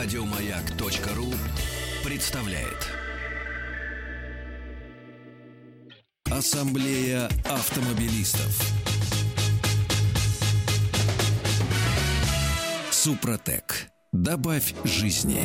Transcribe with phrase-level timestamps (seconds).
[0.00, 1.34] Радиомаяк.ру
[2.08, 2.86] представляет.
[6.30, 8.62] Ассамблея автомобилистов.
[12.92, 13.88] Супротек.
[14.12, 15.44] Добавь жизни.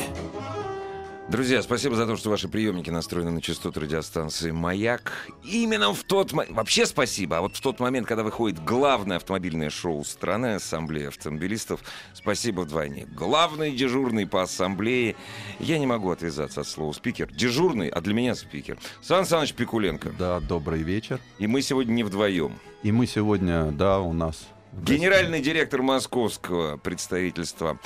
[1.30, 5.30] Друзья, спасибо за то, что ваши приемники настроены на частоту радиостанции «Маяк».
[5.44, 6.56] Именно в тот момент...
[6.56, 7.38] Вообще спасибо.
[7.38, 11.80] А вот в тот момент, когда выходит главное автомобильное шоу страны, Ассамблея автомобилистов,
[12.14, 13.08] спасибо вдвойне.
[13.16, 15.16] Главный дежурный по ассамблее.
[15.60, 17.32] Я не могу отвязаться от слова спикер.
[17.32, 18.78] Дежурный, а для меня спикер.
[19.02, 20.12] Сан Саныч Пикуленко.
[20.20, 21.22] Да, добрый вечер.
[21.40, 22.60] И мы сегодня не вдвоем.
[22.84, 24.50] И мы сегодня, да, у нас...
[24.74, 27.80] Генеральный директор московского представительства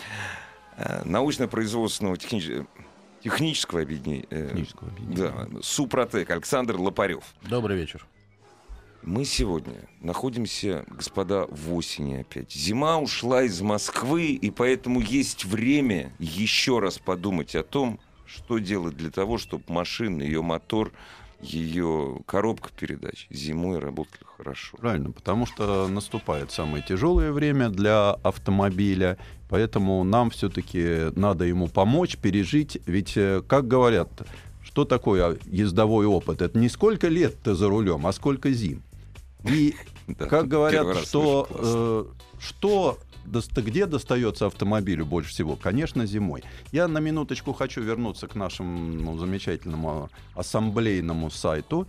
[0.78, 2.66] э, научно-производственного технического
[3.32, 4.26] технического объединения.
[4.30, 5.48] э, Технического объединения.
[5.54, 7.24] Да, Супротек, Александр Лопарев.
[7.50, 8.06] Добрый вечер.
[9.04, 12.52] Мы сегодня находимся, господа, в осени опять.
[12.52, 18.98] Зима ушла из Москвы, и поэтому есть время еще раз подумать о том, что делать
[18.98, 20.92] для того, чтобы машина, ее мотор,
[21.42, 24.78] ее коробка передач зимой работали хорошо.
[24.78, 29.18] Правильно, потому что наступает самое тяжелое время для автомобиля,
[29.50, 32.80] поэтому нам все-таки надо ему помочь пережить.
[32.86, 34.10] Ведь, э, как говорят,
[34.64, 36.42] что такое ездовой опыт?
[36.42, 38.84] Это не сколько лет ты за рулем, а сколько зим.
[39.44, 39.76] И
[40.18, 42.06] как говорят, что, э,
[42.40, 42.98] что
[43.56, 45.56] где достается автомобилю больше всего?
[45.56, 46.44] Конечно, зимой.
[46.72, 51.88] Я на минуточку хочу вернуться к нашему замечательному ассамблейному сайту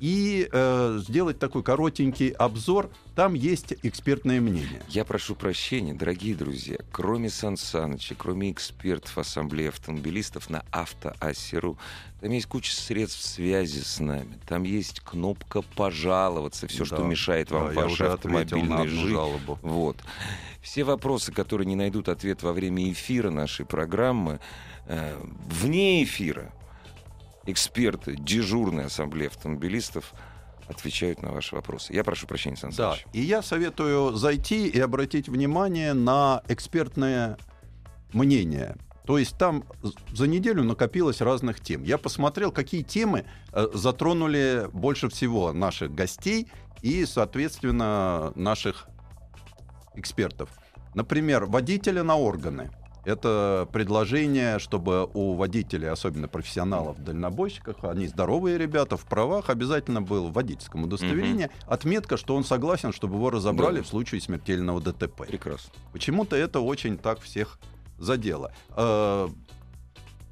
[0.00, 2.90] и э, сделать такой коротенький обзор.
[3.14, 4.80] Там есть экспертное мнение.
[4.88, 11.78] Я прошу прощения, дорогие друзья, кроме Сан Саныча, кроме экспертов Ассамблеи автомобилистов на автоассеру,
[12.20, 14.38] там есть куча средств связи с нами.
[14.46, 19.40] Там есть кнопка «Пожаловаться», все, что Да, мешает вам да, вашей автомобильной жизни.
[19.62, 19.96] Вот.
[20.68, 24.38] Все вопросы, которые не найдут ответ во время эфира нашей программы,
[24.84, 26.52] э, вне эфира,
[27.46, 30.12] эксперты дежурной ассамблеи автомобилистов
[30.68, 31.94] отвечают на ваши вопросы.
[31.94, 37.38] Я прошу прощения, Сан Да, и я советую зайти и обратить внимание на экспертное
[38.12, 38.76] мнение.
[39.06, 39.64] То есть там
[40.12, 41.82] за неделю накопилось разных тем.
[41.82, 46.48] Я посмотрел, какие темы э, затронули больше всего наших гостей
[46.82, 48.86] и, соответственно, наших
[49.94, 50.48] экспертов.
[51.02, 52.70] Например, водителя на органы.
[53.04, 60.26] Это предложение, чтобы у водителей, особенно профессионалов, дальнобойщиков, они здоровые ребята, в правах обязательно был
[60.26, 63.82] в водительском удостоверении отметка, что он согласен, чтобы его разобрали Да.
[63.84, 65.24] в случае смертельного ДТП.
[65.28, 65.72] Прекрасно.
[65.92, 67.60] Почему-то это очень так всех
[67.96, 68.50] задело.
[68.76, 69.28] Э,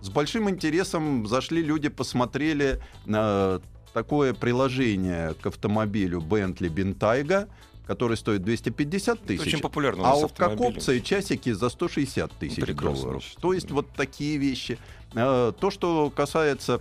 [0.00, 3.60] С большим интересом зашли люди, посмотрели на
[3.94, 7.48] такое приложение к автомобилю Bentley Bentayga,
[7.86, 9.46] который стоит 250 Это тысяч.
[9.46, 13.22] очень популярно А у- опция часики за 160 тысяч долларов.
[13.22, 13.38] значит.
[13.40, 14.78] То есть вот такие вещи.
[15.14, 16.80] Э, То, что касается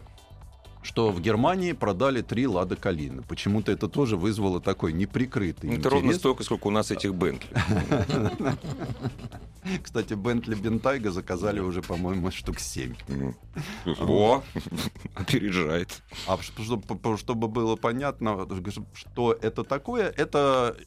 [0.85, 3.23] что в Германии продали три Лада Калина.
[3.23, 6.19] Почему-то это тоже вызвало такой неприкрытый Ну, Это ровно интерес.
[6.19, 7.50] столько, сколько у нас этих Бентли.
[9.84, 12.94] Кстати, Бентли Бентайга заказали уже, по-моему, штук 7.
[14.00, 14.44] О,
[15.16, 16.03] опережает.
[16.28, 18.47] А чтобы, было понятно,
[18.94, 20.78] что это такое, это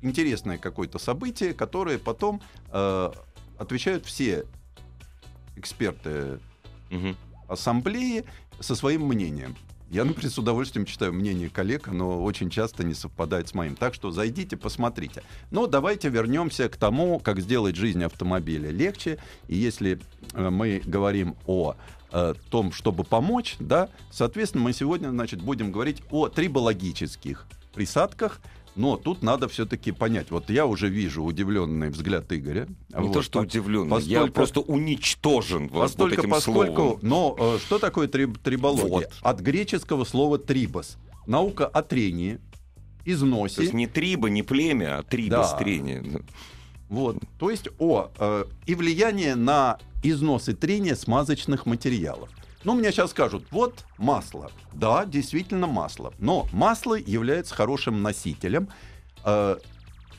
[0.00, 2.40] интересное какое-то событие, которое потом
[2.70, 3.12] э,
[3.58, 4.46] отвечают все
[5.56, 6.40] эксперты.
[7.48, 8.24] Ассамблеи
[8.60, 9.56] со своим мнением.
[9.92, 13.76] Я, например, с удовольствием читаю мнение коллег, но очень часто не совпадает с моим.
[13.76, 15.22] Так что зайдите, посмотрите.
[15.50, 19.18] Но давайте вернемся к тому, как сделать жизнь автомобиля легче.
[19.48, 20.00] И если
[20.32, 21.74] э, мы говорим о
[22.10, 28.40] э, том, чтобы помочь, да, соответственно, мы сегодня, значит, будем говорить о трибологических присадках.
[28.74, 30.30] Но тут надо все-таки понять.
[30.30, 32.66] Вот я уже вижу удивленный взгляд Игоря.
[32.88, 36.74] Не Вот, то, что по- удивлен, я постольку- просто уничтожен вот, вот Постольку, этим поскольку,
[36.76, 36.98] словом.
[37.02, 38.88] но э, что такое триб- трибология?
[38.88, 39.12] Вот.
[39.20, 40.96] От греческого слова трибос.
[41.26, 42.36] Наука о трении,
[43.04, 43.70] То есть износе.
[43.72, 45.44] не триба, не племя, а триба Да.
[45.44, 46.02] стрение.
[46.88, 47.18] Вот.
[47.38, 52.30] То есть о э, и влияние на износ и трение смазочных материалов.
[52.64, 54.50] Ну, мне сейчас скажут, вот масло.
[54.72, 56.12] Да, действительно масло.
[56.18, 58.68] Но масло является хорошим носителем.
[59.24, 59.56] Э,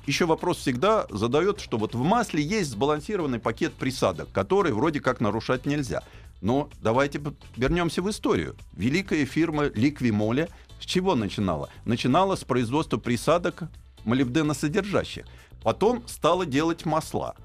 [0.06, 5.22] еще вопрос всегда задает, что вот в масле есть сбалансированный пакет присадок, который вроде как
[5.22, 6.04] нарушать нельзя.
[6.42, 7.22] Но давайте
[7.56, 8.56] вернемся в историю.
[8.74, 10.50] Великая фирма Ликвимоля
[10.84, 11.70] с чего начинала?
[11.86, 13.64] Начинала с производства присадок
[14.04, 15.26] молибденосодержащих.
[15.64, 17.38] Потом стала делать масла.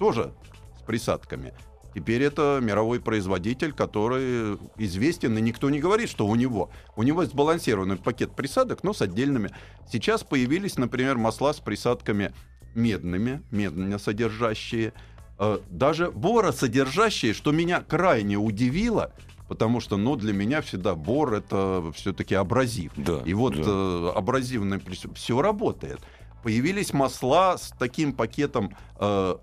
[0.00, 0.32] Тоже
[0.80, 1.54] с присадками.
[1.94, 6.70] Теперь это мировой производитель, который известен, и никто не говорит, что у него.
[6.96, 9.50] У него сбалансированный пакет присадок, но с отдельными.
[9.90, 12.32] Сейчас появились, например, масла с присадками
[12.74, 14.92] медными, медно содержащие.
[15.38, 19.12] э, даже боросодержащие, что меня крайне удивило,
[19.48, 22.92] потому что, ну, для меня всегда бор это все-таки абразив.
[22.96, 23.62] Да, И вот да.
[23.64, 24.80] э, абразивный
[25.14, 26.00] все работает.
[26.42, 29.36] Появились масла с таким пакетом э,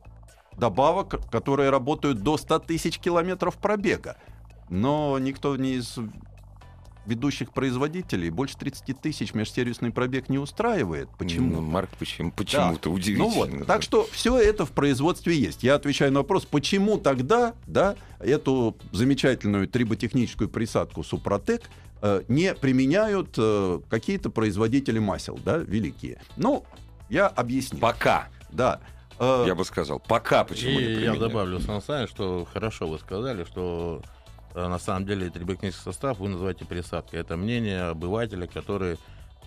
[0.57, 4.17] добавок, которые работают до 100 тысяч километров пробега.
[4.69, 5.97] Но никто не из
[7.05, 11.09] ведущих производителей больше 30 тысяч межсервисный пробег не устраивает.
[11.17, 11.55] Почему?
[11.55, 12.31] Ну, Марк, почему?
[12.31, 13.29] Почему-то удивительно.
[13.29, 15.63] Ну вот, так что все это в производстве есть.
[15.63, 21.69] Я отвечаю на вопрос, почему тогда, да, эту замечательную триботехническую присадку Супротек
[22.01, 26.19] э, не применяют э, какие-то производители масел, да, великие.
[26.37, 26.65] Ну,
[27.09, 27.79] я объясню.
[27.79, 28.79] Пока, Да.
[29.19, 29.99] Э, я бы сказал.
[29.99, 31.19] Пока почему не И я применяют?
[31.19, 34.01] добавлю, Сан Саныч, что хорошо вы сказали, что
[34.53, 37.19] э, на самом деле трибокнический состав вы называете присадкой.
[37.21, 38.97] Это мнение обывателя, которые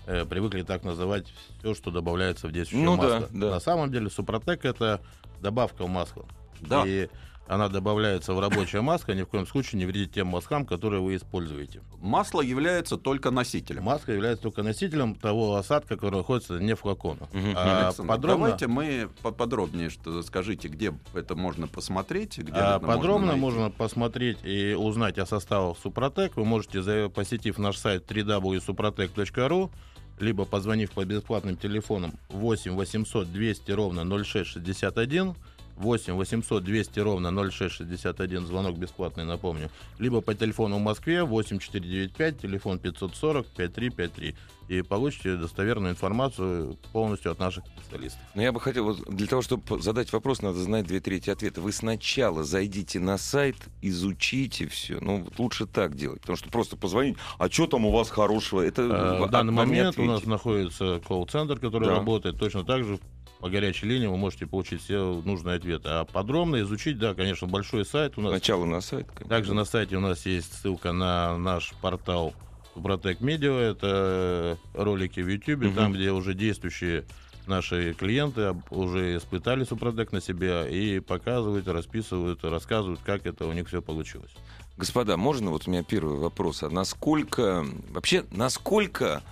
[0.07, 1.27] э, привыкли так называть
[1.59, 3.29] все, что добавляется в действующее Ну да, масло.
[3.31, 3.49] да.
[3.51, 5.01] На самом деле Супротек это
[5.39, 6.25] добавка в масло.
[6.61, 6.83] Да.
[6.85, 7.07] И
[7.49, 11.15] она добавляется в рабочее масло, ни в коем случае не вредит тем маслам, которые вы
[11.15, 11.81] используете.
[11.99, 13.83] Масло является только носителем.
[13.83, 17.27] Масло является только носителем того осадка, который находится не в флаконах.
[17.33, 17.53] Мгм.
[17.55, 22.85] А Александр, подробно, Давайте мы поподробнее что скажите, где это можно посмотреть, где А это
[22.85, 23.41] подробно найти.
[23.41, 26.37] можно, посмотреть и узнать о составах Супротек.
[26.37, 29.71] Вы можете, посетив наш сайт www.suprotec.ru,
[30.19, 35.33] либо позвонив по бесплатным телефонам 8 800 200 ровно 0661,
[35.79, 42.79] 8 800 200 ровно 0661, звонок бесплатный, напомню, либо по телефону в Москве 8495, телефон
[42.79, 44.35] 540 5353,
[44.67, 48.21] и получите достоверную информацию полностью от наших специалистов.
[48.35, 51.61] Но я бы хотел, вот для того, чтобы задать вопрос, надо знать две трети ответа.
[51.61, 54.99] Вы сначала зайдите на сайт, изучите все.
[55.01, 56.21] Ну, вот лучше так делать.
[56.21, 58.61] Потому что просто позвонить, а что там у вас хорошего?
[58.61, 61.95] Это а- В данный момент у нас находится колл-центр, который Да.
[61.95, 62.99] работает точно так же.
[63.39, 65.87] По горячей линии вы можете получить все нужные ответы.
[65.89, 68.31] А подробно изучить, да, конечно, большой сайт у нас.
[68.31, 69.07] Сначала на сайт.
[69.07, 69.29] конечно.
[69.29, 72.33] Также на сайте у нас есть ссылка на наш портал
[72.73, 73.53] Супротек Медиа.
[73.71, 75.75] Это ролики в YouTube, Мгм.
[75.75, 77.05] там, где уже действующие
[77.47, 83.69] наши клиенты уже испытали Супротек на себя и показывают, расписывают, рассказывают, как это у них
[83.69, 84.31] все получилось.
[84.77, 86.61] Господа, можно вот у меня первый вопрос.
[86.63, 89.23] А насколько, вообще, насколько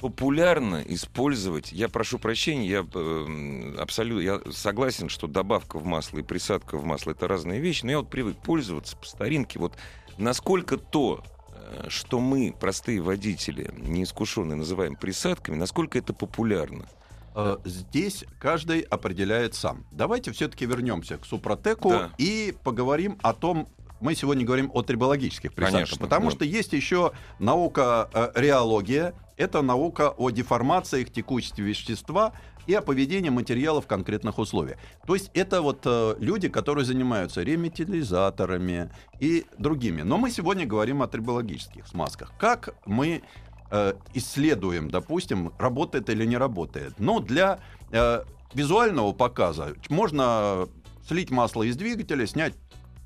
[0.00, 6.76] популярно использовать, я прошу прощения, я абсолютно я согласен, что добавка в масло и присадка
[6.76, 9.58] в масло это разные вещи, но я вот привык пользоваться по старинке.
[9.58, 9.72] Вот
[10.18, 16.86] насколько то, э, что мы, простые водители, неискушенные, называем присадками, насколько это популярно?
[17.34, 19.86] Э, Здесь каждый определяет сам.
[19.92, 22.10] Давайте все-таки вернемся к Супротеку Да.
[22.18, 23.68] и поговорим о том,
[24.00, 26.36] мы сегодня говорим о трибологических присадках, Конечно, потому да.
[26.36, 32.32] что есть еще наука э, реология, это наука о деформациях, текучести вещества
[32.66, 34.78] и о поведении материала в конкретных условиях.
[35.06, 38.90] То есть это вот э, люди, которые занимаются реметилизаторами
[39.20, 40.02] и другими.
[40.02, 42.32] Но мы сегодня говорим о трибологических смазках.
[42.38, 43.22] Как мы
[43.70, 46.98] э, исследуем, допустим, работает или не работает.
[46.98, 47.60] Но для
[47.92, 48.24] э,
[48.54, 50.66] визуального показа можно
[51.06, 52.54] слить масло из двигателя, снять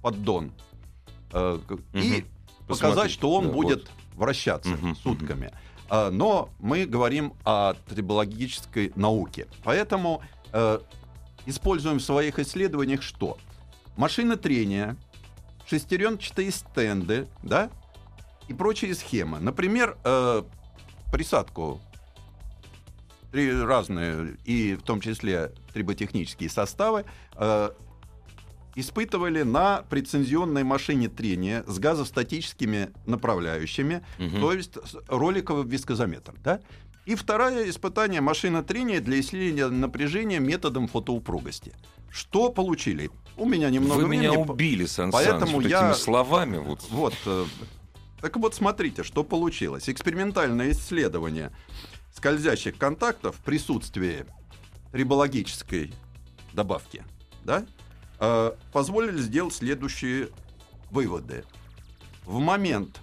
[0.01, 0.53] поддон
[1.33, 2.25] э, к- и
[2.67, 5.51] показать, Посмотреть, что он да, будет вращаться Мгм, сутками.
[5.53, 9.49] А, Но мы говорим о трибологической науке.
[9.65, 10.23] Поэтому
[10.53, 10.79] э,
[11.47, 13.39] используем в своих исследованиях что?
[13.97, 14.97] Машины трения,
[15.67, 17.71] шестеренчатые стенды, да,
[18.49, 19.39] и прочие схемы.
[19.41, 20.43] Например, э,
[21.13, 21.81] присадку
[23.31, 27.05] три разные, и в том числе триботехнические составы,
[27.37, 27.71] э,
[28.81, 34.41] испытывали на прецензионной машине трения с газостатическими направляющими, Мгм.
[34.41, 34.75] то есть
[35.09, 36.35] роликовый вискозометр.
[36.43, 36.61] Да?
[37.07, 41.73] И второе испытание машина трения для исследования напряжения методом фотоупругости.
[42.11, 43.11] Что получили?
[43.37, 46.59] У меня немного Вы меня времени, убили, Сан поэтому Саныч, я- словами.
[46.59, 46.83] Вот.
[46.91, 47.15] вот.
[47.27, 47.45] э,
[48.21, 49.89] Так вот, смотрите, что получилось.
[49.89, 51.53] Экспериментальное исследование
[52.15, 54.27] скользящих контактов в присутствии
[54.93, 55.93] рибологической
[56.53, 57.03] добавки
[57.45, 57.65] да,
[58.21, 60.29] э, позволили сделать следующие
[60.91, 61.45] выводы.
[62.25, 63.01] В момент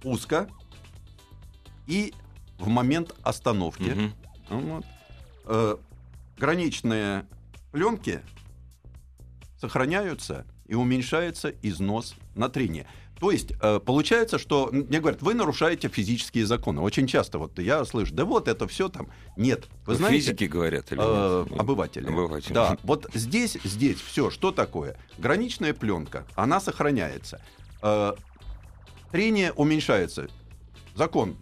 [0.00, 0.48] пуска
[1.86, 2.12] и
[2.58, 4.12] в момент остановки
[4.50, 4.60] Мгм.
[4.70, 4.84] вот.
[5.46, 5.76] Э,
[6.38, 7.26] граничные
[7.72, 8.22] пленки
[9.58, 12.86] сохраняются и уменьшается износ на трение.
[13.18, 16.82] То есть э, получается, что мне говорят, вы нарушаете физические законы.
[16.82, 19.08] Очень часто вот я слышу, да вот это все там.
[19.36, 21.60] Нет, вы знаете, Физики говорят или э, нет?
[21.60, 22.06] обыватели.
[22.06, 22.52] Обыватели.
[22.52, 24.98] Да, вот здесь, здесь все, что такое?
[25.16, 27.40] Граничная пленка, она сохраняется.
[27.80, 28.12] Э,
[29.10, 30.28] трение уменьшается.
[30.94, 31.36] Закон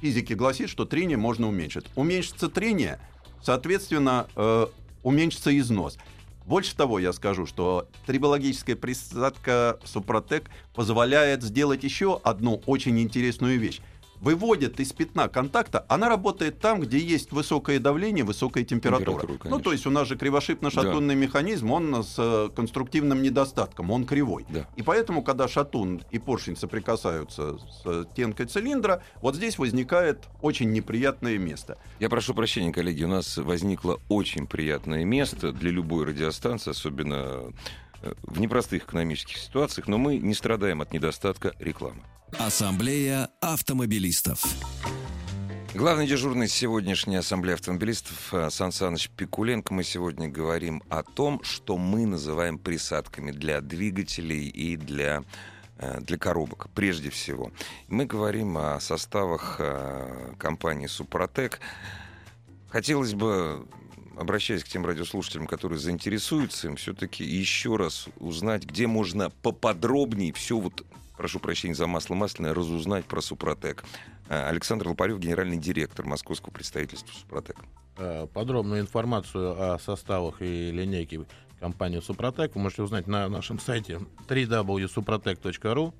[0.00, 1.86] физики гласит, что трение можно уменьшить.
[1.94, 2.98] Уменьшится трение,
[3.42, 4.66] соответственно, э,
[5.02, 5.96] уменьшится износ.
[6.48, 13.82] Больше того, я скажу, что трибологическая присадка Супротек позволяет сделать еще одну очень интересную вещь
[14.20, 19.22] выводит из пятна контакта, она работает там, где есть высокое давление, высокая температура.
[19.22, 21.20] Температура, ну, то есть у нас же кривошипно-шатунный Да.
[21.20, 24.44] механизм, он с э, конструктивным недостатком, он кривой.
[24.48, 24.66] Да.
[24.76, 30.72] И поэтому, когда шатун и поршень соприкасаются с э, стенкой цилиндра, вот здесь возникает очень
[30.72, 31.78] неприятное место.
[32.00, 37.50] Я прошу прощения, коллеги, у нас возникло очень приятное место для любой радиостанции, особенно э,
[38.22, 42.02] в непростых экономических ситуациях, но мы не страдаем от недостатка рекламы.
[42.38, 44.44] Ассамблея автомобилистов.
[45.74, 49.72] Главный дежурный сегодняшней ассамблеи автомобилистов э, Сан Саныч Пикуленко.
[49.72, 55.24] Мы сегодня говорим о том, что мы называем присадками для двигателей и для,
[55.76, 57.52] э, для коробок, прежде всего.
[57.88, 61.60] Мы говорим о составах э, компании «Супротек».
[62.70, 63.66] Хотелось бы,
[64.18, 70.58] обращаясь к тем радиослушателям, которые заинтересуются им, все-таки еще раз узнать, где можно поподробнее все
[70.58, 70.84] вот
[71.16, 73.84] прошу прощения за масло масляное, разузнать про Супротек.
[74.28, 77.56] А, Александр Лопарев, генеральный директор московского представительства Супротек.
[77.96, 81.24] Э, Подробную информацию о составах и линейке
[81.58, 85.92] компании Супротек вы можете узнать на нашем сайте www.suprotec.ru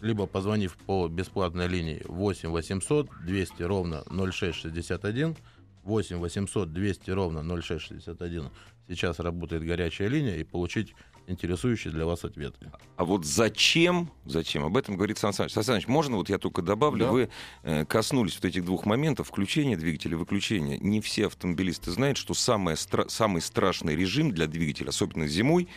[0.00, 5.36] либо позвонив по бесплатной линии 8 800 200 ровно 0661
[5.84, 8.50] 8 800 200 ровно 0661
[8.88, 10.94] сейчас работает горячая линия и получить
[11.26, 12.72] интересующие для вас ответы.
[12.96, 15.52] А вот зачем, зачем, об этом говорит Сан Саныч.
[15.52, 17.12] Сан Саныч, можно вот я только добавлю, Да.
[17.12, 17.28] вы
[17.64, 20.78] э, коснулись вот этих двух моментов, включения двигателя, выключения.
[20.78, 25.68] Не все автомобилисты знают, что самое стра- самый страшный режим для двигателя, особенно зимой,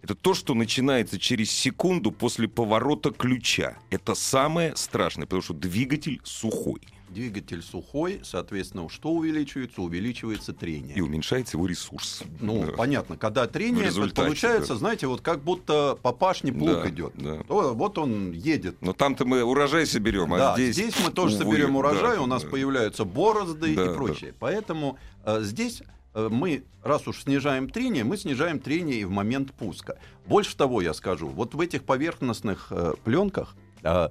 [0.00, 3.76] это то, что начинается через секунду после поворота ключа.
[3.90, 6.80] Это самое страшное, потому что двигатель сухой.
[7.14, 9.80] Двигатель сухой, соответственно, что увеличивается?
[9.82, 10.96] Увеличивается трение.
[10.96, 12.24] И уменьшается его ресурс.
[12.40, 12.72] Ну, Да.
[12.72, 14.78] понятно, когда трение, получается, да.
[14.80, 17.12] знаете, вот как будто по пашне плуг Да, идет.
[17.14, 17.44] да.
[17.48, 18.76] Вот он едет.
[18.80, 20.74] Но там-то мы урожай соберем, да, а здесь...
[20.74, 22.48] здесь, мы тоже увы, соберем урожай, да, у нас да.
[22.48, 23.92] появляются борозды Да, и да.
[23.94, 24.34] прочее.
[24.40, 25.82] Поэтому э, здесь
[26.14, 29.98] э, мы, раз уж снижаем трение, мы снижаем трение и в момент пуска.
[30.26, 33.54] Больше того, я скажу, вот в этих поверхностных э, пленках
[33.84, 34.08] э,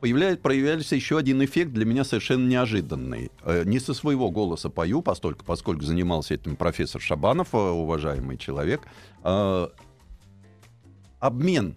[0.00, 3.30] появляет, проявлялся еще один эффект для меня совершенно неожиданный.
[3.44, 8.80] Э, Не со своего голоса пою, поскольку, поскольку занимался этим профессор Шабанов, э, уважаемый человек.
[9.22, 9.68] Э,
[11.20, 11.76] Обмен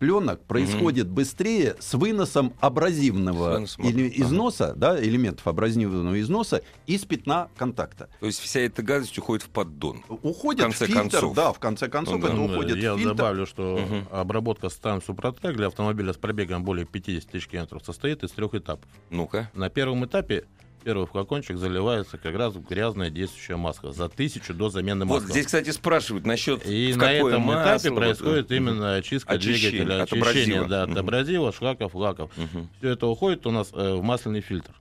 [0.00, 4.22] пленок происходит быстрее с выносом абразивного С выносом, или ага.
[4.22, 8.08] износа, да, элементов абразивного износа из пятна контакта.
[8.18, 10.02] То есть вся эта гадость уходит в поддон.
[10.08, 11.34] Уходит В конце фильтр, концов.
[11.34, 12.28] да, в конце концов Ну да.
[12.28, 13.14] это Ну, уходит Я в фильтр.
[13.14, 14.08] добавлю, что Мгм.
[14.10, 18.88] обработка стан Супротек для автомобиля с пробегом более 50 тысяч километров состоит из трех этапов.
[19.10, 19.50] Ну-ка.
[19.54, 20.46] На первом этапе
[20.82, 25.30] первый флакончик заливается как раз в грязное действующее масло за тысячу до замены Вот масла.
[25.30, 28.56] здесь, кстати, спрашивают насчет И на этом масло, этапе вот, происходит да.
[28.56, 30.30] именно очистка Очищение, двигателя, от абразива.
[30.30, 32.30] очищение да, от абразива, шлаков, лаков.
[32.36, 32.68] Мгм.
[32.78, 34.72] Все это уходит у нас э, в масляный фильтр.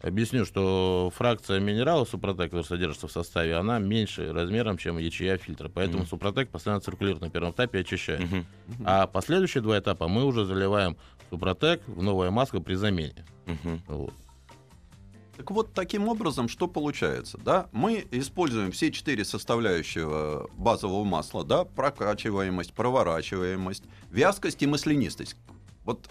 [0.00, 5.68] Объясню, что фракция минерала Супротек, которая содержится в составе, она меньше размером, чем ячея фильтра.
[5.72, 6.08] Поэтому Мгм.
[6.08, 8.20] Супротек постоянно циркулирует на первом этапе и очищает.
[8.20, 8.44] Мгм.
[8.84, 10.96] А последующие два этапа мы уже заливаем
[11.30, 13.24] Супротек в новое масло при замене.
[13.46, 13.80] Мгм.
[13.86, 14.12] Вот.
[15.42, 17.36] Так вот, таким образом, что получается?
[17.44, 17.68] Да?
[17.72, 21.64] Мы используем все четыре составляющего базового масла, да?
[21.64, 25.34] прокачиваемость, проворачиваемость, вязкость и маслянистость.
[25.84, 26.08] Вот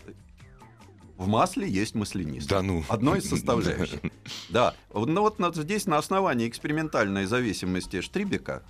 [1.16, 2.50] в масле есть маслянистость.
[2.50, 2.84] Да ну.
[2.90, 4.02] Одно из составляющих.
[4.50, 4.74] Да.
[4.94, 8.64] Ну вот здесь на основании экспериментальной зависимости Штрибека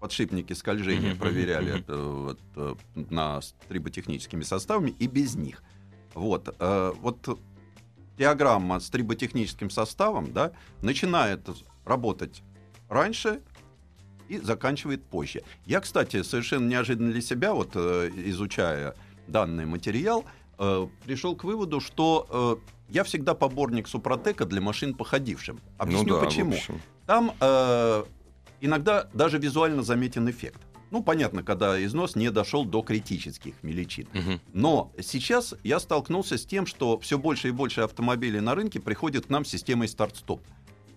[0.00, 5.62] подшипники скольжения проверяли вот, э, на стриботехническими составами и без них.
[6.14, 6.52] Вот.
[6.58, 7.38] э, Вот
[8.20, 11.48] диаграмма с триботехническим составом да, начинает
[11.86, 12.42] работать
[12.90, 13.40] раньше
[14.28, 15.42] и заканчивает позже.
[15.64, 18.94] Я, кстати, совершенно неожиданно для себя, вот э, изучая
[19.26, 20.26] данный материал,
[20.58, 25.58] э, пришел к выводу, что э, я всегда поборник Супротека для машин походившим.
[25.78, 26.54] Объясню ну да, почему.
[27.06, 28.04] Там э,
[28.60, 30.60] иногда даже визуально заметен эффект.
[30.90, 34.08] Ну, понятно, когда износ не дошел до критических величин.
[34.12, 34.40] Мгм.
[34.52, 39.26] Но сейчас я столкнулся с тем, что все больше и больше автомобилей на рынке приходят
[39.26, 40.40] к нам с системой старт-стоп.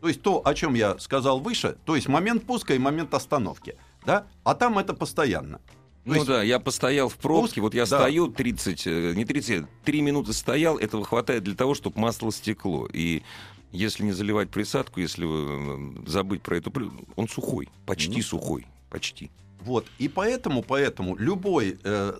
[0.01, 3.75] То есть то, о чем я сказал выше, то есть момент пуска и момент остановки.
[4.05, 4.25] Да?
[4.43, 5.59] А там это постоянно.
[5.59, 7.99] То Ну есть- да, я постоял в пробке, Пуск, вот я да.
[7.99, 12.89] стою 30, э, не 30, 3 минуты стоял, этого хватает для того, чтобы масло стекло.
[12.91, 13.23] И
[13.71, 16.73] если не заливать присадку, если э, забыть про эту,
[17.15, 18.23] он сухой, почти Ну.
[18.23, 19.31] сухой, почти.
[19.63, 19.85] Вот.
[19.97, 22.13] И поэтому, поэтому любой, э,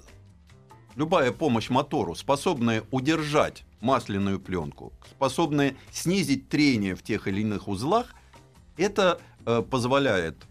[0.95, 8.15] любая помощь мотору, способная удержать масляную пленку, способная снизить трение в тех или иных узлах,
[8.75, 10.47] Это э, позволяет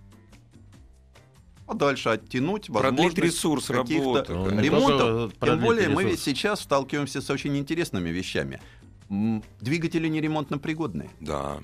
[1.66, 4.32] подальше оттянуть Продлить возможность ресурс каких-то работы.
[4.34, 5.32] Ну, ремонтов.
[5.40, 6.10] Тем более мы ресурс.
[6.10, 8.60] ведь сейчас сталкиваемся с очень интересными вещами.
[9.60, 11.10] Двигатели не ремонтно пригодные.
[11.20, 11.58] Да.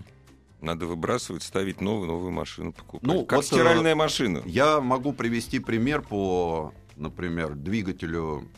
[0.60, 3.06] Надо выбрасывать, ставить новую, новую машину покупать.
[3.06, 4.42] Ну, как вот, э, стиральная машина.
[4.44, 8.48] Я могу привести пример по, например, двигателю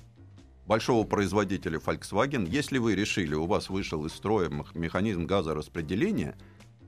[0.67, 2.49] большого производителя Volkswagen.
[2.49, 6.37] Если вы решили, у вас вышел из строя мех- механизм газораспределения,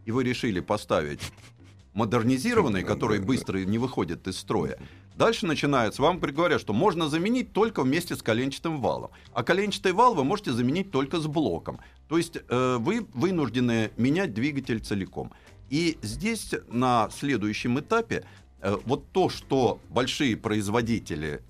[0.06, 1.20] и вы решили поставить
[1.92, 4.78] модернизированный, который быстро не выходит из строя,
[5.16, 9.10] дальше начинается, вам говорят, что можно заменить только вместе с коленчатым валом.
[9.32, 11.80] А коленчатый вал вы можете заменить только с блоком.
[12.08, 15.32] То есть э, вы вынуждены менять двигатель целиком.
[15.70, 18.24] И здесь на следующем этапе
[18.60, 21.40] э, вот то, что большие производители,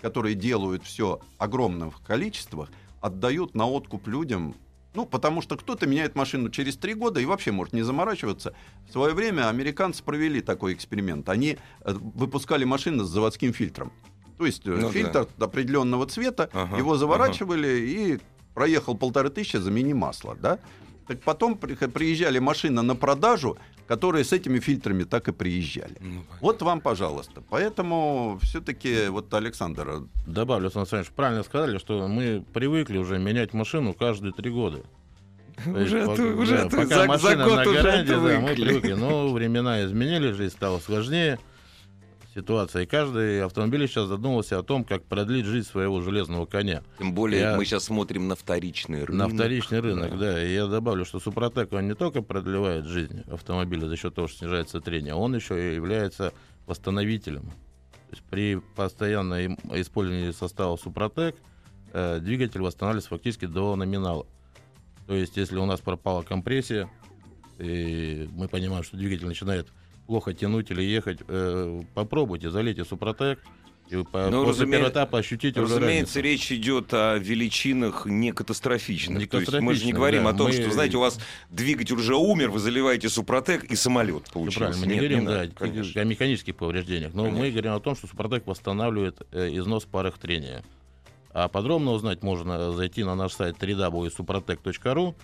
[0.00, 4.54] которые делают все в огромных количествах, отдают на откуп людям.
[4.94, 8.54] Ну, потому что кто-то меняет машину через три года и вообще может не заморачиваться.
[8.88, 11.28] В свое время американцы провели такой эксперимент.
[11.28, 13.92] Они э, выпускали машины с заводским фильтром.
[14.38, 14.92] То есть э, Ну да.
[14.92, 18.18] фильтр определенного цвета, Ага, его заворачивали и
[18.54, 20.58] проехал полторы тысячи, замени масло, да?
[21.06, 23.58] Так потом при- приезжали машины на продажу,
[23.90, 25.96] которые с этими фильтрами так и приезжали.
[26.00, 27.42] Ну, Вот вам, пожалуйста.
[27.50, 33.92] Поэтому все-таки вот Александр, Добавлю, Александр Александрович, правильно сказали, что мы привыкли уже менять машину
[33.92, 34.82] каждые три года.
[35.66, 38.40] Уже пок- ты- уже да, ты пока за- за машина год на уже гарантии, да,
[38.40, 38.92] мы привыкли.
[38.92, 41.40] Но времена изменились, жизнь стала сложнее,
[42.34, 42.82] ситуация.
[42.82, 46.82] И каждый автомобиль сейчас задумался о том, как продлить жизнь своего железного коня.
[46.98, 49.28] Тем более Я- мы сейчас смотрим на вторичный рынок.
[49.28, 50.16] На вторичный рынок, Да.
[50.34, 50.44] да.
[50.44, 54.38] И я добавлю, что Супротек, он не только продлевает жизнь автомобиля за счет того, что
[54.38, 56.32] снижается трение, он еще и является
[56.66, 57.42] восстановителем.
[57.42, 61.36] То есть при постоянном использовании состава Супротек
[61.92, 64.26] э, двигатель восстанавливается фактически до номинала.
[65.06, 66.88] То есть если у нас пропала компрессия,
[67.58, 69.68] и мы понимаем, что двигатель начинает
[70.10, 73.38] плохо тянуть или ехать, э, попробуйте, залейте Супротек,
[73.90, 76.20] и по- Ну, после разуме- первого этапа ощутите уже Разумеется, разницу.
[76.20, 79.16] речь идет о величинах не катастрофических.
[79.16, 80.30] Не То есть мы же не говорим да.
[80.30, 84.24] о том, Мы- что, знаете, у вас двигатель уже умер, вы заливаете супротек и самолет
[84.24, 84.58] Всё получился.
[84.58, 86.00] правильно, мы не Нет, говорим надо, да, конечно.
[86.00, 87.50] о механических повреждениях, но мы Конечно.
[87.52, 90.64] говорим о том, что Супротек восстанавливает э, износ парах трения.
[91.32, 95.14] А подробно узнать можно зайти на наш сайт www.suprotec.ru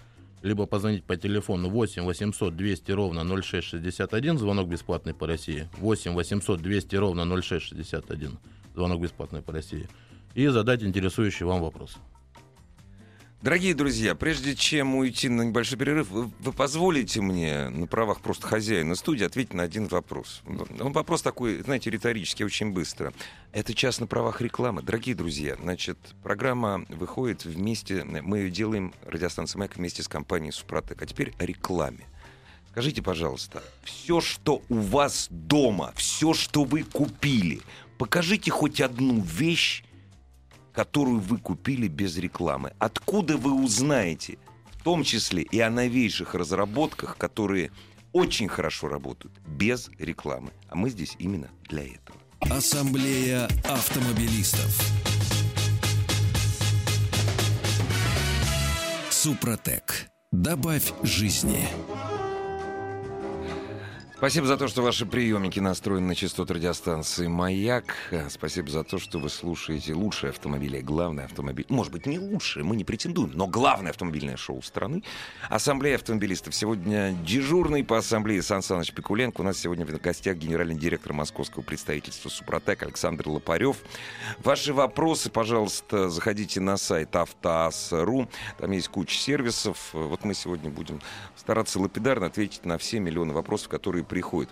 [0.42, 6.60] либо позвонить по телефону 8 800 200 ровно 0661, звонок бесплатный по России, 8 800
[6.60, 8.38] 200 ровно 0661,
[8.74, 9.88] звонок бесплатный по России,
[10.34, 11.96] и задать интересующий вам вопрос.
[13.46, 18.44] Дорогие друзья, прежде чем уйти на небольшой перерыв, вы, вы позволите мне на правах просто
[18.44, 20.42] хозяина студии ответить на один вопрос.
[20.80, 23.12] Он вопрос такой, знаете, риторический, очень быстро.
[23.52, 24.82] Это час на правах рекламы.
[24.82, 31.00] Дорогие друзья, значит, программа выходит вместе, мы ее делаем, радиостанция «Маяк» вместе с компанией «Супротек».
[31.00, 32.04] А теперь о рекламе.
[32.72, 37.60] Скажите, пожалуйста, все, что у вас дома, все, что вы купили,
[37.96, 39.84] покажите хоть одну вещь,
[40.76, 42.74] которую вы купили без рекламы.
[42.78, 44.36] Откуда вы узнаете,
[44.72, 47.70] в том числе и о новейших разработках, которые
[48.12, 50.50] очень хорошо работают без рекламы.
[50.68, 52.18] А мы здесь именно для этого.
[52.40, 54.78] Ассамблея автомобилистов.
[59.10, 60.08] Супротек.
[60.30, 61.66] Добавь жизни.
[64.26, 67.94] Спасибо за то, что ваши приемники настроены на частоту радиостанции «Маяк».
[68.10, 71.64] А, Спасибо за то, что вы слушаете лучшее автомобиль, главное автомобиль.
[71.68, 75.04] Может быть, не лучшее, мы не претендуем, но главное автомобильное шоу страны.
[75.48, 76.56] Ассамблея автомобилистов.
[76.56, 79.42] Сегодня дежурный по ассамблее Сан Саныч Пикуленко.
[79.42, 83.76] У нас сегодня в гостях генеральный директор московского представительства «Супротек» Александр Лопарев.
[84.42, 88.28] Ваши вопросы, пожалуйста, заходите на сайт автоаз.ру.
[88.58, 89.90] Там есть куча сервисов.
[89.92, 91.00] Вот мы сегодня будем
[91.36, 94.48] стараться лапидарно ответить на все миллионы вопросов, которые приходят.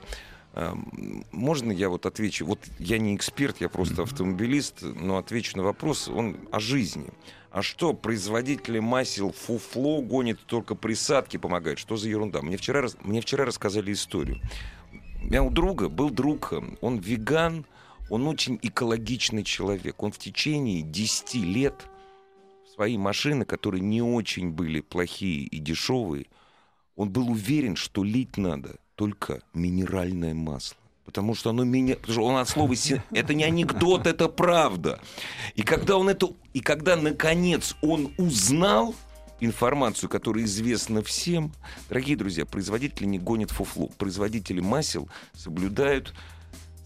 [0.53, 2.45] Эм, Можно я вот отвечу?
[2.45, 7.07] Вот я не эксперт, я просто автомобилист, но отвечу на вопрос, он о жизни.
[7.51, 11.79] А что, производители масел фуфло гонят только присадки помогают?
[11.79, 12.43] Что за ерунда?
[12.43, 14.39] Мне вчера, мне вчера рассказали историю.
[15.23, 17.65] У меня у друга был друг, он веган,
[18.11, 20.03] он очень экологичный человек.
[20.03, 21.87] Он в течение 10 лет
[22.75, 26.27] свои машины, которые не очень были плохие и дешевые,
[26.97, 30.77] он был уверен, что лить надо только минеральное масло.
[31.05, 31.97] Потому что оно меня...
[31.97, 32.75] Потому что он от слова...
[32.75, 35.01] си- Это не анекдот, это правда.
[35.55, 36.29] И когда он это...
[36.55, 38.95] И когда, наконец, он узнал
[39.41, 41.53] информацию, которая известна всем,
[41.89, 43.89] дорогие друзья, производители не гонят фуфло.
[43.99, 46.15] Производители масел соблюдают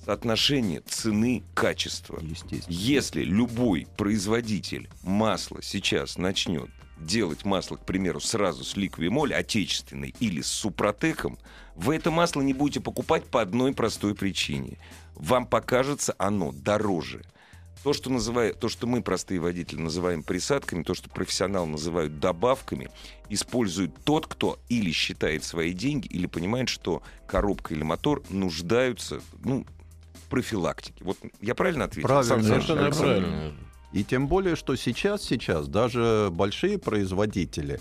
[0.04, 2.18] соотношение цены-качества.
[2.22, 2.74] естественно.
[2.74, 10.40] Если любой производитель масла сейчас начнет делать масло, к примеру, сразу с ликвимоль отечественной или
[10.40, 11.38] с супротеком,
[11.74, 14.78] вы это масло не будете покупать по одной простой причине.
[15.14, 17.22] Вам покажется оно дороже.
[17.84, 22.90] То, что, называет, то, что мы, простые водители, называем присадками, то, что профессионал называют добавками,
[23.28, 29.64] использует тот, кто или считает свои деньги, или понимает, что коробка или мотор нуждаются ну,
[30.14, 31.04] в профилактике.
[31.04, 32.08] Вот я правильно ответил?
[32.08, 32.42] Правильно?
[32.42, 33.20] Совершенно Александр.
[33.20, 33.54] правильно.
[33.92, 37.80] И тем более, что сейчас, сейчас даже большие производители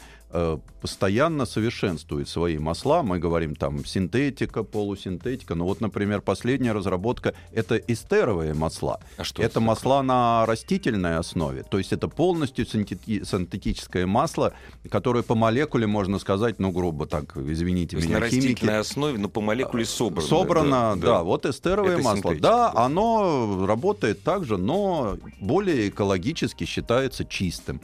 [0.82, 3.02] постоянно совершенствуют свои масла.
[3.02, 5.56] Мы говорим там синтетика, полусинтетика.
[5.56, 9.00] Ну вот, например, последняя разработка— это эстеровые масла.
[9.18, 11.63] А что это масла на растительной основе.
[11.63, 14.54] То есть это полностью синтети- синтетическое масло,
[14.90, 19.18] которое по молекуле, можно сказать, ну, грубо так, извините То меня, на химики, растительной основе,
[19.18, 20.28] но по молекуле собрано.
[20.28, 22.36] Собрано, да, вот эстеровое Это масло.
[22.36, 22.86] Да, да.
[22.86, 27.82] оно работает так же, но более экологически считается чистым.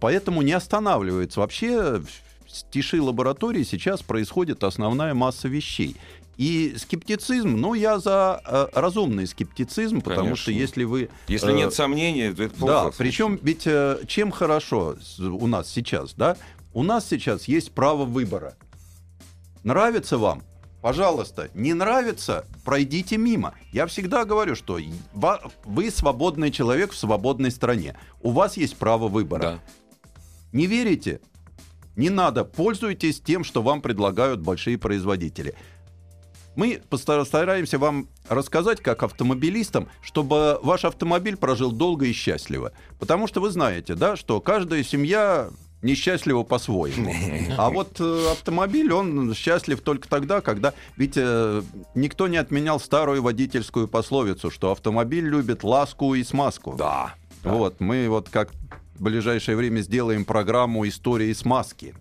[0.00, 1.40] Поэтому не останавливается.
[1.40, 5.96] Вообще в тиши лаборатории сейчас происходит основная масса вещей.
[6.36, 10.42] И скептицизм, ну, я за э, разумный скептицизм, потому Конечно.
[10.42, 11.10] что если вы...
[11.26, 12.94] Если э, нет сомнений, то это да, плохо.
[12.96, 16.36] причем ведь э, чем хорошо у нас сейчас, да?
[16.72, 18.54] У нас сейчас есть право выбора.
[19.64, 20.44] Нравится вам?
[20.80, 23.54] Пожалуйста, не нравится, пройдите мимо.
[23.72, 24.78] Я всегда говорю, что
[25.64, 27.96] вы свободный человек в свободной стране.
[28.22, 29.42] У вас есть право выбора.
[29.42, 29.60] Да.
[30.52, 31.20] Не верите?
[31.96, 32.44] Не надо.
[32.44, 35.54] Пользуйтесь тем, что вам предлагают большие производители.
[36.56, 42.72] Мы постар- стараемся вам рассказать, как автомобилистам, чтобы ваш автомобиль прожил долго и счастливо.
[42.98, 45.50] Потому что вы знаете, да, что каждая семья
[45.82, 47.14] несчастлива по-своему.
[47.56, 50.74] А вот э, автомобиль, он счастлив только тогда, когда...
[50.96, 51.62] Ведь э,
[51.94, 56.74] никто не отменял старую водительскую пословицу, что автомобиль любит ласку и смазку.
[56.76, 57.14] Да.
[57.44, 58.50] Вот, мы вот как
[58.98, 61.94] в ближайшее время сделаем программу «Истории смазки».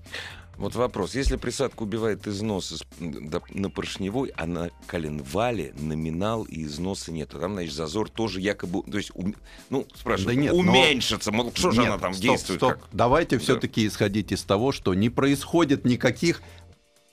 [0.55, 1.13] Вот вопрос.
[1.13, 7.29] Если присадка убивает износ да, на поршневой, а на коленвале номинал и износа нет.
[7.29, 8.81] Там, значит, зазор тоже якобы...
[8.91, 9.35] То есть, ум-
[9.69, 11.31] ну, спрашивают, Да нет, но- уменьшится.
[11.31, 12.59] Мол, что же Нет, она там стоп, действует?
[12.59, 12.71] стоп.
[12.71, 12.89] как?
[12.91, 16.41] Давайте все-таки исходить из того, что не происходит никаких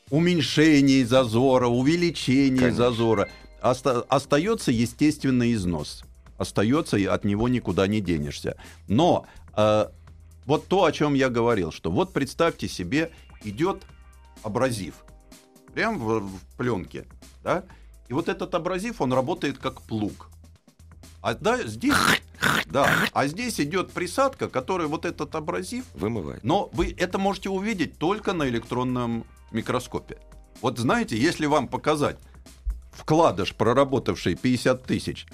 [0.09, 2.77] уменьшений зазора, увеличений Конечно.
[2.77, 3.29] зазора.
[3.61, 6.03] Оста- остается естественный износ.
[6.39, 8.57] Остается, и от него никуда не денешься.
[8.89, 9.87] Но э,
[10.47, 13.13] вот то, о чем я говорил, что вот представьте себе,
[13.45, 13.83] идет
[14.43, 14.95] абразив.
[15.73, 17.07] Прям в, в пленке.
[17.43, 17.65] Да?
[18.09, 20.29] И вот этот абразив, он работает как плуг.
[21.23, 21.95] А да, здесь,
[22.67, 26.45] да, а здесь идет присадка, которая вот этот абразив, Вымывает.
[26.45, 30.19] но вы это можете увидеть только на электронном микроскопе.
[30.61, 32.19] Вот знаете, если вам показать
[32.93, 35.27] вкладыш, проработавший 50 тысяч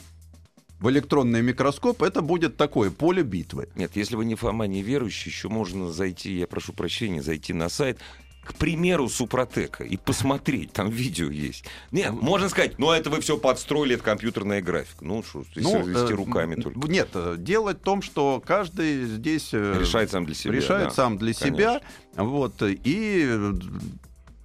[0.80, 3.68] в электронный микроскоп, это будет такое поле битвы.
[3.74, 7.68] Нет, если вы не Фома, не верующий, еще можно зайти, я прошу прощения, зайти на
[7.68, 7.98] сайт,
[8.42, 11.66] к примеру, Супротека, и посмотреть, там видео есть.
[11.92, 15.04] Нет, можно сказать, ну это вы все подстроили, это компьютерная графика.
[15.04, 16.88] Ну что, если вести э, руками только.
[16.88, 20.54] Нет, э, дело в том, что каждый здесь э, Решает сам для себя.
[20.54, 20.94] решает да.
[20.94, 21.82] сам для себя.
[22.16, 23.52] Вот, и э,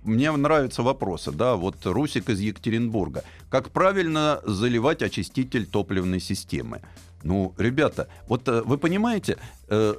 [0.05, 3.23] мне нравятся вопросы, да, вот Русик из Екатеринбурга.
[3.49, 6.81] Как правильно заливать очиститель топливной системы?
[7.23, 9.37] Ну, ребята, вот э, вы понимаете,
[9.67, 9.95] э,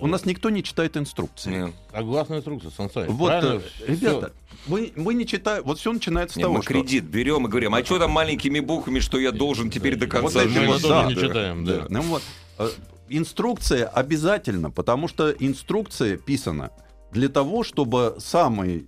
[0.00, 1.50] у нас никто не читает инструкции.
[1.50, 1.74] Нет.
[1.92, 3.62] Согласно инструкции, Сан Саныч, Вот, правильно?
[3.80, 4.32] э, ребята,
[4.66, 6.72] вы, вы не читаете, вот все начинается с Нет, того, мы что...
[6.72, 10.40] кредит берем и говорим, а что там маленькими буквами, что я должен теперь до конца
[10.40, 11.86] Вот Мы вот, да, не да, читаем, да.
[11.88, 12.22] Ну вот,
[12.58, 12.68] э,
[13.08, 16.70] инструкция обязательно, потому что инструкция писана
[17.12, 18.86] для того, чтобы самый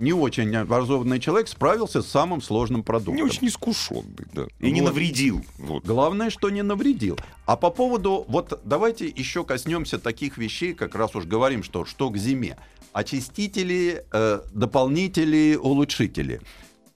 [0.00, 3.14] не очень образованный человек справился с самым сложным продуктом.
[3.16, 4.46] Не очень искушенный, да.
[4.58, 4.88] И не Вот.
[4.88, 5.44] навредил.
[5.58, 5.84] Вот.
[5.84, 7.18] Главное, что не навредил.
[7.46, 12.10] А по поводу, вот давайте еще коснемся таких вещей, как раз уж говорим, что что
[12.10, 12.56] к зиме.
[12.92, 16.40] Очистители, э, дополнители, улучшители.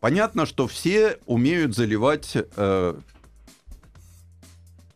[0.00, 2.94] Понятно, что все умеют заливать э,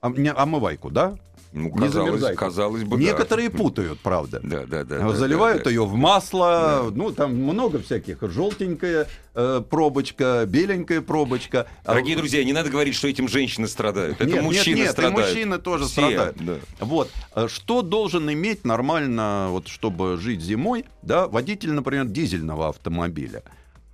[0.01, 1.19] омывайку, да?
[1.53, 3.03] Ну, Не казалось, казалось бы, да.
[3.03, 4.41] Некоторые путают, правда.
[4.43, 4.99] Да, да, да.
[4.99, 5.71] да, Заливают да, да.
[5.71, 11.67] ее в масло, ну там много всяких, желтенькая э, пробочка, беленькая пробочка.
[11.85, 14.17] А Дорогие друзья, не надо говорить, что этим женщины страдают.
[14.17, 15.27] Это Нет, нет, мужчины нет, и страдают.
[15.29, 16.37] мужчины тоже Все, страдают.
[16.39, 16.55] да.
[16.81, 23.43] Вот, э, что должен иметь нормально, вот, чтобы жить зимой, да, водитель, например, дизельного автомобиля.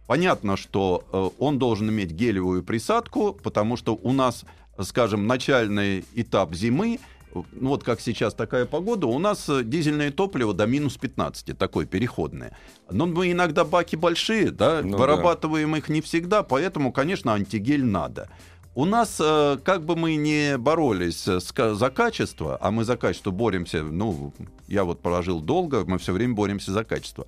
[0.07, 4.45] Понятно, что э, он должен иметь гелевую присадку, потому что у нас,
[4.81, 6.99] скажем, начальный этап зимы,
[7.35, 12.57] вот как сейчас такая погода, у нас э, дизельное топливо до минус 15, такое переходное.
[12.91, 14.99] Но мы иногда баки большие, да, Ну да.
[14.99, 18.29] вырабатываем их не всегда, поэтому, конечно, антигель надо.
[18.77, 21.41] У нас, э, как бы мы не боролись э,
[21.75, 24.33] за качество, а мы за качество боремся, ну,
[24.69, 27.27] я вот прожил долго, мы все время боремся за качество.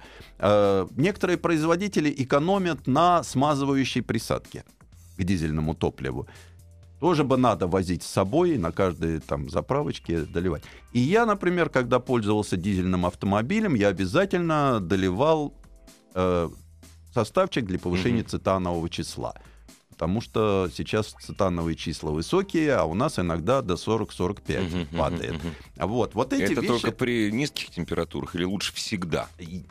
[0.97, 4.65] Некоторые производители экономят на смазывающей присадке
[5.17, 6.27] к дизельному топливу.
[7.01, 10.63] Тоже бы надо возить с собой, на каждой там заправочке доливать.
[10.93, 15.53] И я, например, когда пользовался дизельным автомобилем, я обязательно доливал
[16.15, 16.49] э,
[17.13, 18.29] составчик для повышения Мгм.
[18.29, 19.35] цитанового числа.
[19.91, 25.35] Потому что сейчас цитановые числа высокие, а у нас иногда до 40-45 Мгм, мгм, падает.
[25.77, 26.67] Вот, вот эти Это вещи...
[26.69, 29.29] только при низких температурах или лучше всегда?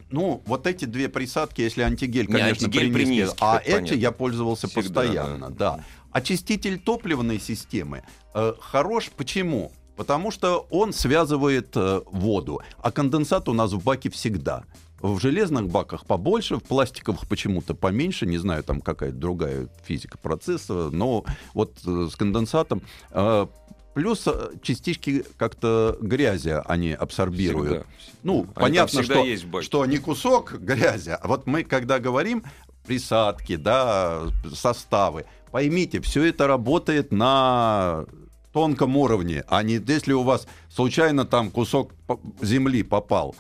[0.09, 3.95] Ну, вот эти две присадки, если антигель, Не, конечно, антигель при низких, а эти понятно.
[3.95, 5.85] я пользовался Всегда, постоянно, да.
[6.15, 9.73] Очиститель топливной системы э, хорош почему?
[9.97, 14.63] Потому что он связывает э, воду, а конденсат у нас в баке всегда.
[15.01, 20.89] В железных баках побольше, в пластиковых почему-то поменьше, не знаю, там какая-то другая физика процесса,
[20.89, 23.47] но вот э, с конденсатом э,
[23.93, 27.85] Плюс э, частички как-то грязи они абсорбируют.
[27.97, 28.17] Всегда.
[28.23, 32.43] Ну, Они понятно, что, есть что не кусок грязи, а вот мы, когда говорим
[32.85, 34.23] присадки, да,
[34.53, 35.25] составы,
[35.55, 38.03] поймите, все это работает на
[38.51, 41.93] тонком уровне, а не если у вас случайно там кусок
[42.41, 43.37] земли попал.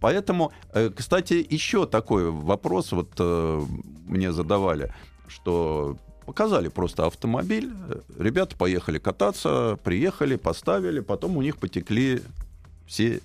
[0.00, 3.62] Поэтому, э, кстати, еще такой вопрос вот э,
[4.08, 4.92] мне задавали,
[5.28, 12.20] что показали просто автомобиль, э, ребята поехали кататься, приехали, поставили, потом у них потекли
[12.88, 13.20] все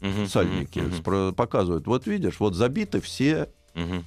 [0.00, 1.88] Мгм, сальники спро- показывают.
[1.88, 3.48] Вот видишь, вот забиты все.
[3.74, 4.04] мгм.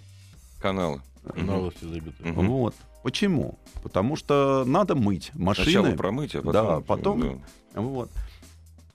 [0.62, 1.02] Каналы.
[1.36, 1.46] Мгм.
[1.46, 2.16] Новости забиты.
[2.20, 2.48] Мгм.
[2.48, 2.76] Вот.
[3.04, 3.60] Почему?
[3.84, 5.46] Потому что надо мыть Сначала
[5.84, 5.98] машины.
[5.98, 6.54] промыть, а потом...
[6.54, 7.42] Да, потом-
[7.74, 7.82] да.
[7.82, 8.10] Вот.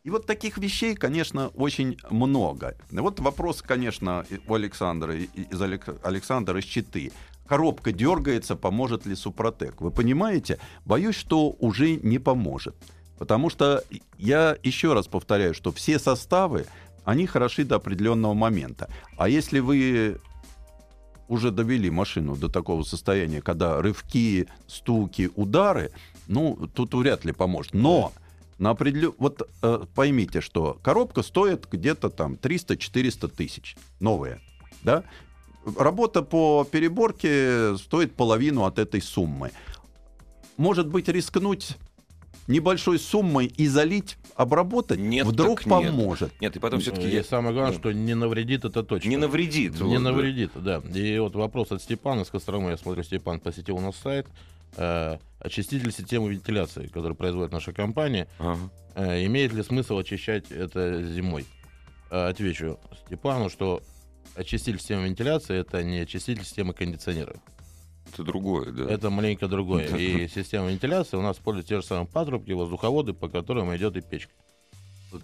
[0.05, 2.75] И вот таких вещей, конечно, очень много.
[2.91, 7.13] И Вот вопрос, конечно, у Александра, из Алек- Александра из Читы.
[7.47, 9.81] Коробка дергается, поможет ли Супротек?
[9.83, 10.59] Вы понимаете?
[10.87, 12.75] Боюсь, что уже не поможет.
[13.19, 13.83] Потому что
[14.17, 16.67] я еще раз повторяю, что все составы,
[17.05, 18.89] они хороши до определенного момента.
[19.17, 20.21] А если вы
[21.29, 25.93] уже довели машину до такого состояния, когда рывки, стуки, удары,
[26.27, 27.75] ну, тут вряд ли поможет.
[27.75, 28.13] Но
[28.59, 29.15] на определен...
[29.19, 33.77] Вот э, поймите, что коробка стоит где-то там 300-400 тысяч.
[34.01, 34.41] Новая.
[34.83, 35.05] Да?
[35.77, 39.53] Работа по переборке стоит половину от этой суммы.
[40.57, 41.77] Может быть, рискнуть
[42.49, 45.91] небольшой суммой и залить, обработать, Нет, вдруг так нет.
[45.91, 46.33] поможет.
[46.41, 49.09] Нет, и потом все-таки И самое главное, что не навредит это точно.
[49.09, 49.75] не навредит.
[49.75, 50.01] Не вот, да.
[50.01, 50.83] навредит, да.
[50.95, 52.71] И вот вопрос от Степана из Костромы.
[52.71, 54.27] Я смотрю, Степан посетил у нас сайт.
[54.77, 58.29] Э, очиститель системы вентиляции, который производит наша компания.
[58.39, 58.59] Ага.
[58.95, 61.47] Э, имеет ли смысл очищать это зимой?
[62.11, 63.83] Э, отвечу Степану, что
[64.35, 67.37] очиститель системы вентиляции это не очиститель системы кондиционера.
[68.13, 68.85] Это другое, да.
[68.91, 69.87] Это маленько другое.
[69.97, 74.01] И система вентиляции у нас использует те же самые патрубки, воздуховоды, по которым идет и
[74.01, 74.33] печка.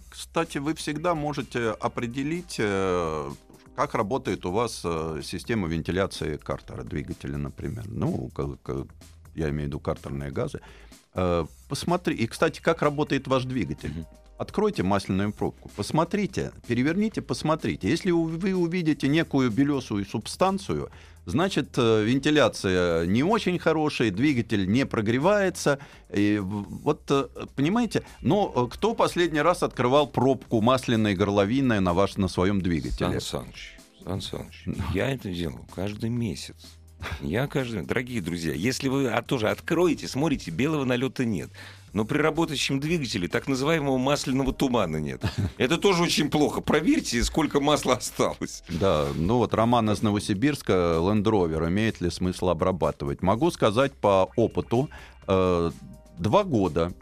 [0.09, 3.31] Кстати, вы всегда можете определить, э,
[3.77, 7.85] как работает у вас э, система вентиляции картера двигателя, например.
[7.89, 8.87] Ну, как-
[9.35, 10.61] я имею в виду картерные газы.
[11.15, 13.93] Э, Посмотри, и, кстати, как работает ваш двигатель.
[14.37, 17.89] Откройте масляную пробку, посмотрите, переверните, посмотрите.
[17.89, 20.91] Если вы увидите некую белесую субстанцию,
[21.25, 25.79] значит, э, вентиляция не очень хорошая, двигатель не прогревается.
[26.13, 32.17] И вот, э, понимаете, но э, кто последний раз открывал пробку масляной горловины на, ваш,
[32.17, 33.21] на своем двигателе?
[33.21, 36.57] Сан Саныч, Сан Саныч, я это делаю каждый месяц.
[37.21, 37.83] Я каждый...
[37.83, 41.51] Дорогие друзья, если вы а, тоже откроете, смотрите, белого налета нет.
[41.95, 45.23] Но при работающем двигателе так называемого масляного тумана нет.
[45.59, 46.61] Это тоже очень плохо.
[46.61, 48.65] Проверьте, сколько масла осталось.
[48.69, 53.23] Да, ну вот Роман из Новосибирска, Land Rover, имеет ли смысл обрабатывать?
[53.23, 54.91] Могу сказать по опыту,
[55.29, 55.71] э,
[56.19, 56.93] два года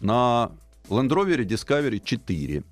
[0.00, 0.50] на
[0.88, 2.62] Land Rover Discovery 4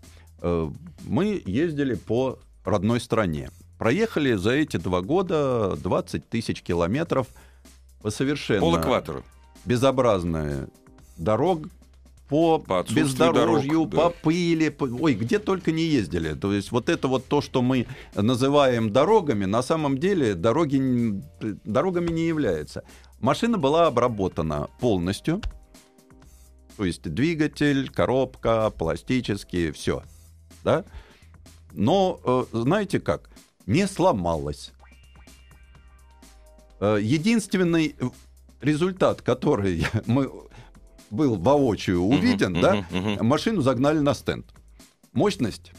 [0.41, 0.71] э,
[1.05, 3.51] мы ездили по родной стране.
[3.77, 7.27] Проехали за эти два года 20 тысяч километров
[8.01, 9.23] по совершенно Пол экватора.
[9.67, 10.69] Безобразная
[11.19, 11.69] дорог
[12.29, 13.97] по, По бездорожью, дорог, да.
[13.97, 16.35] по пыли, по- ой, где только не ездили.
[16.35, 21.21] То есть вот это вот то, что мы называем дорогами, на самом деле дороги,
[21.65, 22.83] дорогами не является.
[23.21, 25.41] Машина была обработана полностью,
[26.77, 30.03] то есть двигатель, коробка, пластические, все,
[30.65, 30.85] да.
[31.73, 33.31] Но э, знаете как?
[33.67, 34.73] Не сломалась.
[36.81, 37.95] Э, Единственный
[38.61, 40.31] результат, который мы
[41.11, 43.27] был воочию увиден, Мгм, да, мгм.
[43.27, 44.47] машину загнали на стенд.
[45.13, 45.73] Мощность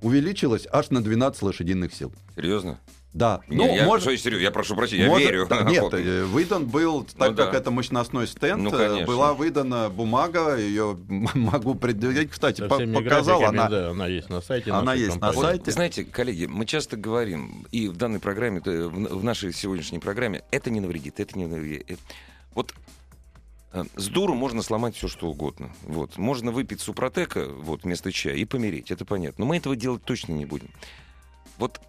[0.00, 2.12] увеличилась аж на 12 лошадиных сил.
[2.36, 2.78] Серьезно?
[3.14, 5.46] Да, Не, ну, я, может- что, серьезно, я прошу прощения, я может- верю.
[5.48, 7.58] да, Нет, э, выдан был, так Ну как да.
[7.58, 9.06] это мощностной стенд, Ну, э, конечно.
[9.06, 12.30] была выдана бумага, ее могу предъявить.
[12.30, 14.70] Кстати, по- всеми показал, графиками, она, да, она есть на сайте.
[14.72, 15.40] Она есть на компании.
[15.56, 15.70] сайте.
[15.72, 20.68] Знаете, коллеги, мы часто говорим, и в данной программе, э, в нашей сегодняшней программе, это
[20.70, 21.98] не навредит, это не навредит.
[22.54, 22.74] Вот
[23.96, 25.70] с дуру можно сломать все, что угодно.
[25.82, 26.16] Вот.
[26.18, 29.44] Можно выпить супротека вот, вместо чая и помереть, это понятно.
[29.44, 30.68] Но мы этого делать точно не будем.
[31.58, 31.80] Вот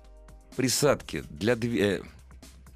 [0.60, 2.02] присадки для две...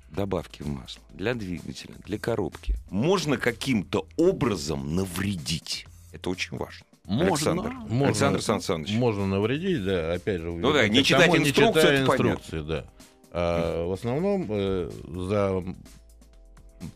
[0.10, 5.86] добавки в масло, для двигателя, для коробки можно каким-то образом навредить.
[6.14, 6.86] Это очень важно.
[7.04, 7.28] Можно.
[7.28, 7.72] Александр.
[7.90, 8.92] Можно- Александр Сан Саныч.
[8.92, 10.50] Можно навредить, да, опять же.
[10.54, 12.30] Ну да, не читать тому, не инструкцию, читая это понятно.
[12.30, 12.86] инструкции, да.
[13.32, 14.90] А, в основном э,
[15.28, 15.64] за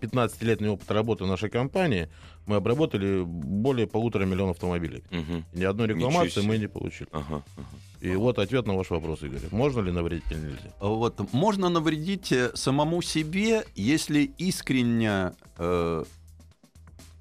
[0.02, 2.10] 15-летний опыт работы нашей компании
[2.46, 5.04] мы обработали более полутора миллионов автомобилей.
[5.12, 5.46] Мгм.
[5.54, 7.10] Ни одной рекламации мы не получили.
[7.12, 7.68] Ага, ага.
[8.00, 9.42] И вот ответ на ваш вопрос, Игорь.
[9.52, 10.72] Можно ли навредить или нельзя?
[10.80, 16.04] Вот, можно навредить э, самому себе, если искренне э,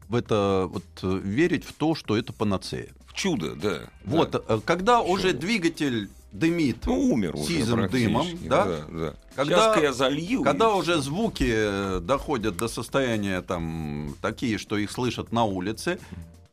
[0.08, 2.88] в это вот, э, верить в то, что это панацея.
[3.06, 3.80] В чудо, да.
[4.04, 4.42] Вот, да.
[4.48, 5.12] э, когда Чудо.
[5.12, 8.64] уже двигатель дымит, Ну, умер уже сизым дымом, да?
[8.66, 9.14] Да, да.
[9.34, 10.42] Когда- я залью.
[10.42, 15.98] когда и- уже звуки э, доходят до состояния там такие, что их слышат на улице,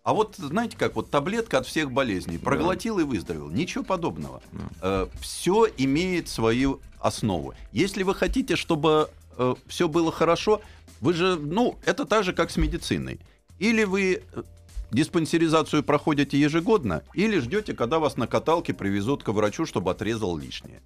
[0.04, 4.42] а вот знаете как, вот таблетка от всех болезней, проглотил и выздоровел, ничего подобного.
[4.82, 5.08] Да.
[5.22, 7.54] все имеет свою основу.
[7.72, 9.10] Если вы хотите, чтобы
[9.68, 10.62] все было хорошо,
[11.02, 13.20] вы же, ну, это так же, как с медициной.
[13.60, 14.44] Или вы э,
[14.94, 20.82] диспансеризацию проходите ежегодно, или ждете, когда вас на каталке привезут к врачу, чтобы отрезал лишнее.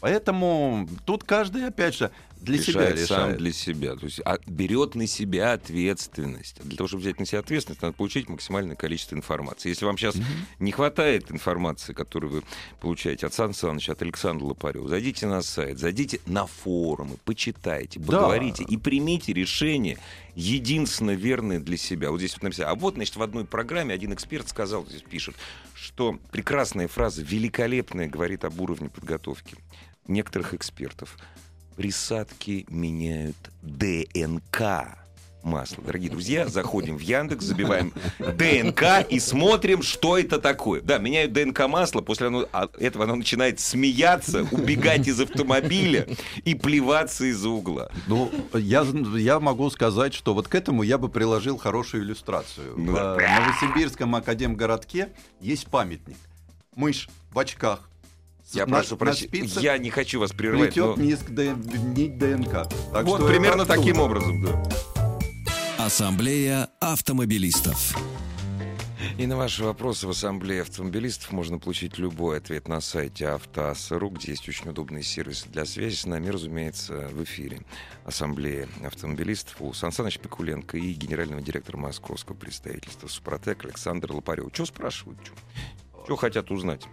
[0.00, 2.10] Поэтому тут каждый, опять же,
[2.40, 3.38] для себя решает сам решает.
[3.38, 3.96] для себя.
[3.96, 6.56] То есть а, берет на себя ответственность.
[6.64, 9.68] Для того, чтобы взять на себя ответственность, надо получить максимальное количество информации.
[9.68, 10.16] Если вам сейчас
[10.58, 12.42] не хватает информации, которую вы
[12.80, 18.06] получаете от Сан Саныча, от Александра Лопарева, зайдите на сайт, зайдите на форумы, почитайте, Да.
[18.06, 19.98] поговорите и примите решение
[20.34, 22.10] единственно верное для себя.
[22.10, 22.70] Вот здесь вот написано.
[22.70, 25.34] А вот, значит, в одной программе один эксперт сказал, здесь пишет,
[25.74, 29.58] что прекрасная фраза, великолепная, говорит об уровне подготовки
[30.06, 31.16] некоторых экспертов.
[31.76, 34.96] Присадки меняют ДНК
[35.42, 35.82] масла.
[35.82, 40.82] Дорогие друзья, заходим в Яндекс, забиваем ДНК и смотрим, что это такое.
[40.82, 46.06] Да, меняют ДНК масла, после оно- а- этого оно начинает смеяться, убегать из автомобиля
[46.44, 47.90] и плеваться из-за угла.
[48.06, 48.84] Ну, я,
[49.16, 52.74] я могу сказать, что вот к этому я бы приложил хорошую иллюстрацию.
[52.76, 53.16] В Да.
[53.18, 55.08] э, Новосибирском академгородке
[55.40, 56.18] есть памятник.
[56.76, 57.89] Мышь в очках.
[58.52, 61.56] Я на- прошу прощения, я не хочу вас прерывать, но плетет нить, Д-
[62.00, 62.68] нить ДНК.
[62.92, 64.62] Так вот что примерно таким образом, да.
[65.78, 67.96] Ассамблея автомобилистов.
[69.18, 74.32] И на ваши вопросы в Ассамблее автомобилистов можно получить любой ответ на сайте автоасса.ру, где
[74.32, 77.60] есть очень удобный сервис для связи с нами, разумеется, в эфире
[78.04, 84.48] Ассамблеи автомобилистов у Сан Саныч Пикуленко и генерального директора московского представительства Супротек Александр Лопарев.
[84.52, 85.18] Что спрашивают?
[86.04, 86.86] Что хотят узнать?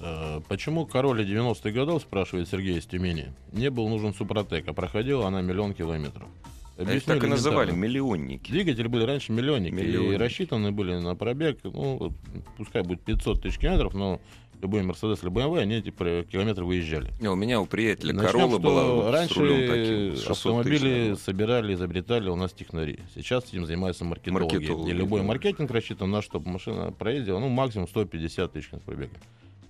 [0.00, 5.26] Э, Почему короля 90-х годов, спрашивает Сергей из Тюмени, не был нужен Супротек, а проходила
[5.26, 6.28] она миллион километров?
[6.76, 8.50] Это Объясню так и называли, миллионники.
[8.50, 10.14] Двигатели были раньше миллионники, Миллионники.
[10.14, 12.12] и рассчитаны были на пробег, ну,
[12.56, 14.18] пускай будет 500 тысяч километров, но
[14.62, 17.10] любой Мерседес или BMW, они эти километры выезжали.
[17.20, 20.30] Не, У меня у приятеля Начнем, Королла что была с раньше рулем таким, 600 тысяч,
[20.30, 21.16] автомобили наверное.
[21.16, 22.98] собирали, изобретали у нас технари.
[23.14, 24.54] Сейчас этим занимаются маркетологи.
[24.54, 29.12] Маркетологи, И любой маркетинг рассчитан на, чтобы машина проездила, ну, максимум 150 тысяч пробега.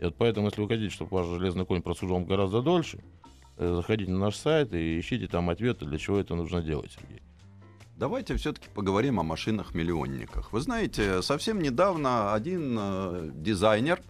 [0.01, 3.01] И вот поэтому, если вы хотите, чтобы ваш железный конь прослужил гораздо дольше,
[3.59, 7.23] э, заходите на наш сайт и ищите там ответы, для чего это нужно делать, Сергей.
[7.97, 10.55] Давайте все-таки поговорим о машинах-миллионниках.
[10.55, 14.01] Вы знаете, совсем недавно один э, дизайнер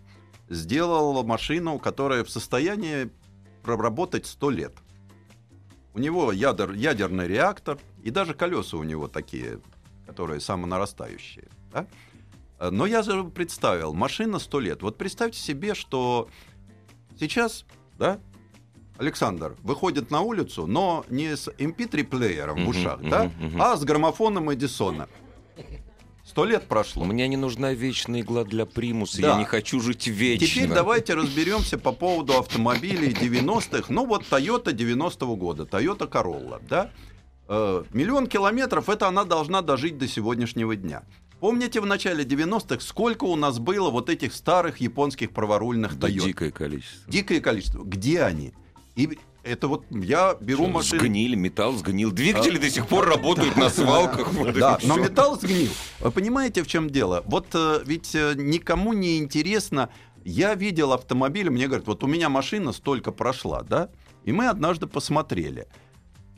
[0.49, 3.11] сделал машину, которая в состоянии
[3.65, 4.75] проработать 100 лет.
[5.95, 9.59] У него ядер, ядерный реактор, и даже колеса у него такие,
[10.07, 11.49] которые самонарастающие.
[11.73, 11.89] да?
[12.61, 14.83] Э, Но я же представил, машина 100 лет.
[14.83, 16.29] Вот представьте себе, что
[17.19, 17.65] сейчас,
[17.99, 18.21] да,
[18.99, 24.53] Александр выходит на улицу, но не с MP3-плеером в Мгм, ушах, да, а с граммофоном
[24.53, 25.09] Эдисона.
[26.23, 27.05] Сто лет прошло.
[27.05, 29.33] Мне не нужна вечная игла для примуса, Да.
[29.33, 30.47] я не хочу жить вечно.
[30.47, 33.87] Теперь давайте разберемся по поводу автомобилей 90-х.
[33.89, 36.91] Ну вот Toyota 90-го года, Toyota Corolla, да?
[37.49, 41.03] Э, миллион километров, это она должна дожить до сегодняшнего дня.
[41.41, 46.27] Помните в начале 90-х, сколько у нас было вот этих старых японских праворульных Да, Toyota?
[46.27, 47.11] дикое количество.
[47.11, 47.83] Дикое количество.
[47.83, 48.53] Где они?
[48.95, 51.01] И это вот я беру Что, машину...
[51.01, 52.11] Сгнили, металл сгнил.
[52.13, 54.29] Двигатели до сих пор работают на свалках.
[54.55, 55.71] Да, но металл сгнил.
[56.01, 57.23] Вы понимаете, в чем дело?
[57.27, 59.89] Вот э, ведь э, никому не интересно.
[60.25, 63.89] Я видел автомобиль, мне говорят, вот у меня машина столько прошла, да?
[64.25, 65.67] И мы однажды посмотрели.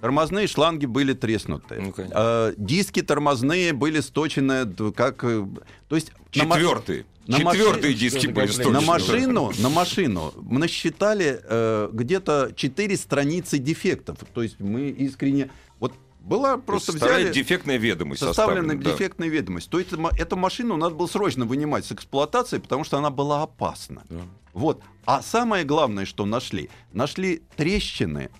[0.02, 1.80] Тормозные шланги были треснуты.
[1.80, 2.16] Ну, конечно.
[2.18, 5.22] Э, диски тормозные были сточены, как...
[5.22, 5.46] э,
[5.88, 6.10] То есть...
[6.32, 7.06] Четвертые.
[7.28, 8.72] на Четвертые маши- диски были сточены.
[8.72, 14.18] на машину, на машину мы насчитали э, где-то 4 страницы дефектов.
[14.34, 15.50] То есть мы искренне...
[15.78, 17.32] Вот была просто взяли...
[17.32, 18.22] дефектная ведомость.
[18.22, 18.90] Составлена да.
[18.90, 19.70] дефектная ведомость.
[19.70, 24.02] То есть эту машину надо было срочно вынимать с эксплуатации, потому что она была опасна.
[24.10, 24.22] Да.
[24.52, 24.82] Вот.
[25.04, 28.30] А самое главное, что нашли, нашли трещины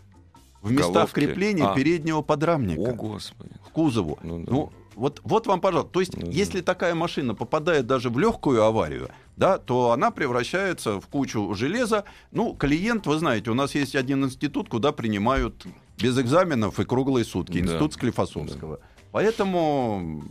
[0.62, 1.14] в местах Головке.
[1.26, 1.74] крепления А.
[1.74, 3.50] переднего подрамника О, господи.
[3.66, 4.18] к кузову.
[4.22, 4.76] Ну Ну, да.
[4.94, 5.92] вот, вот вам, пожалуйста.
[5.92, 6.32] То есть, Ну да.
[6.32, 12.04] если такая машина попадает даже в легкую аварию, да, то она превращается в кучу железа.
[12.30, 15.66] Ну, клиент, вы знаете, у нас есть один институт, куда принимают
[15.98, 17.54] без экзаменов и круглые сутки.
[17.54, 17.60] Да.
[17.60, 18.78] Институт Склифосовского.
[19.10, 20.22] Поэтому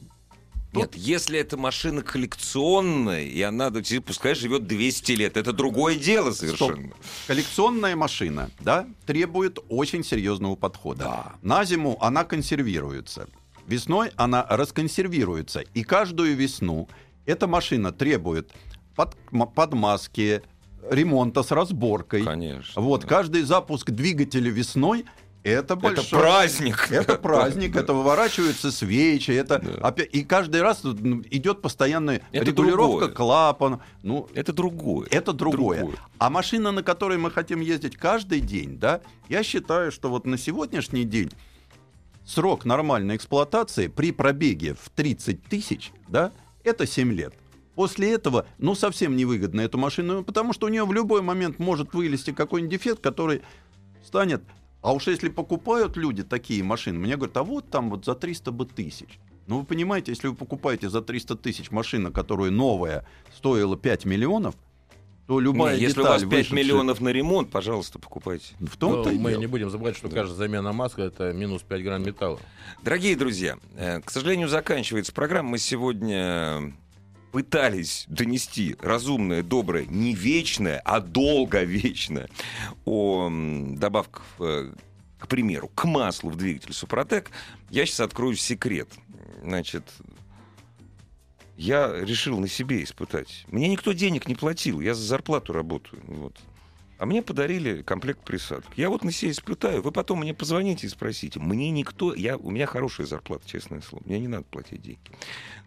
[0.73, 3.71] Нет, если эта машина коллекционная, и она,
[4.05, 6.93] пускай живет 200 лет, это другое дело совершенно.
[7.27, 11.03] коллекционная машина, да, требует очень серьезного подхода.
[11.03, 11.33] Да.
[11.41, 13.27] На зиму она консервируется.
[13.67, 15.61] Весной она расконсервируется.
[15.73, 16.87] И каждую весну
[17.25, 18.51] эта машина требует
[18.95, 19.15] под,
[19.53, 20.41] подмазки,
[20.89, 22.23] ремонта с разборкой.
[22.23, 22.81] Конечно.
[22.81, 23.07] Вот, да.
[23.07, 25.05] каждый запуск двигателя весной
[25.43, 26.19] это Это большой...
[26.19, 26.87] праздник.
[26.91, 29.87] Это праздник, это выворачиваются свечи, это Да.
[29.87, 33.09] опять и каждый раз ну, идет постоянная Это регулировка другое.
[33.09, 33.79] клапана.
[34.03, 35.07] Ну, Это другое.
[35.09, 35.87] это другое.
[36.19, 40.37] А машина, на которой мы хотим ездить каждый день, да, я считаю, что вот на
[40.37, 41.31] сегодняшний день
[42.25, 46.31] срок нормальной эксплуатации при пробеге в 30 тысяч, да,
[46.63, 47.33] это 7 лет.
[47.75, 51.93] После этого, ну, совсем невыгодно эту машину, потому что у нее в любой момент может
[51.93, 53.41] вылезти какой-нибудь дефект, который
[54.05, 54.43] станет...
[54.81, 58.51] А уж если покупают люди такие машины, мне говорят, а вот там вот за 300
[58.51, 59.19] бы тысяч.
[59.47, 63.05] Ну, вы понимаете, если вы покупаете за 300 тысяч машину, которая новая,
[63.35, 64.55] стоила 5 миллионов,
[65.27, 68.53] то любая Не, если у вас 5 вышедшая- миллионов на ремонт, пожалуйста, покупайте.
[68.59, 69.39] В Но том-то и мы дело.
[69.41, 72.39] не будем забывать, что каждая замена маска это минус 5 грамм металла.
[72.83, 75.49] Дорогие друзья, э, к сожалению, заканчивается программа.
[75.51, 76.73] Мы сегодня
[77.31, 82.29] пытались донести разумное, доброе, не вечное, а долговечное
[82.85, 84.73] о добавках, э,
[85.17, 87.31] к примеру, к маслу в двигатель Супротек.
[87.69, 88.89] Я сейчас открою секрет.
[89.43, 89.83] Значит,
[91.57, 93.45] я решил на себе испытать.
[93.47, 96.01] Мне никто денег не платил, я за зарплату работаю.
[96.07, 96.37] Вот.
[97.01, 98.77] А мне подарили комплект присадок.
[98.77, 99.81] Я вот на себе испытаю.
[99.81, 101.39] Вы потом мне позвоните и спросите.
[101.39, 102.13] Мне никто...
[102.13, 104.03] Я, у меня хорошая зарплата, честное слово.
[104.05, 104.99] Мне не надо платить деньги.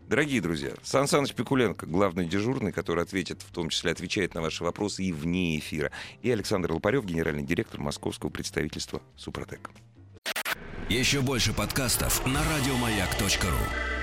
[0.07, 4.62] Дорогие друзья, Сан Саныч Пикуленко, главный дежурный, который ответит, в том числе отвечает на ваши
[4.62, 5.91] вопросы и вне эфира.
[6.22, 9.72] И Александр Лопарев, генеральный директор московского представительства «Супротек».
[10.89, 13.93] Еще больше подкастов на радиомаяк.ру.